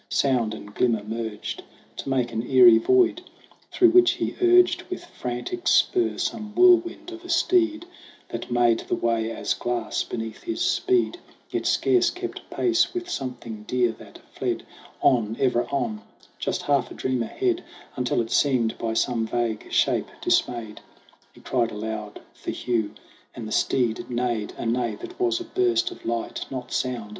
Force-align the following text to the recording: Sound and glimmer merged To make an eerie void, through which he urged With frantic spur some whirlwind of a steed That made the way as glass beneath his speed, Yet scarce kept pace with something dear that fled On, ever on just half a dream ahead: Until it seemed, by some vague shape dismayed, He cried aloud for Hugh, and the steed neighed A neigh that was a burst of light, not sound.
Sound 0.09 0.55
and 0.55 0.73
glimmer 0.73 1.03
merged 1.03 1.61
To 1.97 2.09
make 2.09 2.31
an 2.33 2.41
eerie 2.49 2.79
void, 2.79 3.21
through 3.71 3.91
which 3.91 4.13
he 4.13 4.33
urged 4.41 4.81
With 4.89 5.05
frantic 5.05 5.67
spur 5.67 6.17
some 6.17 6.55
whirlwind 6.55 7.11
of 7.11 7.23
a 7.23 7.29
steed 7.29 7.85
That 8.29 8.49
made 8.49 8.79
the 8.79 8.95
way 8.95 9.29
as 9.29 9.53
glass 9.53 10.01
beneath 10.01 10.41
his 10.41 10.59
speed, 10.65 11.19
Yet 11.51 11.67
scarce 11.67 12.09
kept 12.09 12.41
pace 12.49 12.95
with 12.95 13.11
something 13.11 13.61
dear 13.67 13.91
that 13.99 14.17
fled 14.33 14.63
On, 15.01 15.37
ever 15.39 15.67
on 15.69 16.01
just 16.39 16.63
half 16.63 16.89
a 16.89 16.95
dream 16.95 17.21
ahead: 17.21 17.63
Until 17.95 18.21
it 18.21 18.31
seemed, 18.31 18.79
by 18.79 18.95
some 18.95 19.27
vague 19.27 19.71
shape 19.71 20.07
dismayed, 20.19 20.81
He 21.31 21.41
cried 21.41 21.69
aloud 21.69 22.21
for 22.33 22.49
Hugh, 22.49 22.95
and 23.35 23.47
the 23.47 23.51
steed 23.51 24.09
neighed 24.09 24.53
A 24.57 24.65
neigh 24.65 24.95
that 24.95 25.19
was 25.19 25.39
a 25.39 25.43
burst 25.43 25.91
of 25.91 26.03
light, 26.07 26.47
not 26.49 26.71
sound. 26.71 27.09